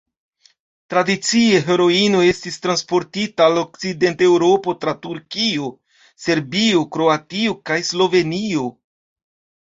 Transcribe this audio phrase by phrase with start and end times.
[0.91, 5.67] Tradicie, heroino estis transportita al Okcidenta Eŭropo tra Turkio,
[6.25, 8.65] Serbio, Kroatio kaj Slovenio.